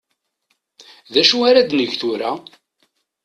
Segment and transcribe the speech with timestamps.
[1.13, 2.31] D acu ar ad neg tura?